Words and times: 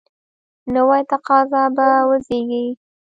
نوي 0.73 0.99
تقاضا 1.11 1.63
به 1.75 1.87
وزیږي. 2.09 2.65